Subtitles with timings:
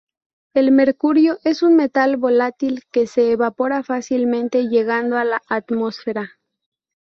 [0.55, 6.39] El mercurio es un metal volátil que se evapora fácilmente llegando a la atmósfera.